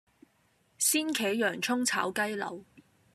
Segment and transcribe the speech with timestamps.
[0.79, 2.65] 鮮茄洋蔥炒雞柳